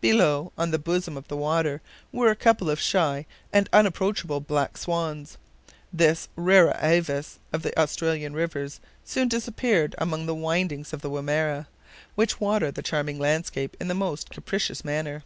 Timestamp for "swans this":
4.78-6.26